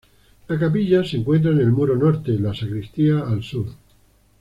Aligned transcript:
La 0.47 0.57
capilla 0.57 1.03
se 1.03 1.17
encuentra 1.17 1.51
en 1.51 1.59
el 1.59 1.71
muro 1.71 1.95
norte 1.95 2.31
y 2.31 2.39
la 2.39 2.55
sacristía 2.55 3.19
al 3.19 3.43
sur. 3.43 3.67